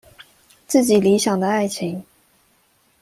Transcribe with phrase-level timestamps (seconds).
[0.65, 2.03] 自己理想的愛情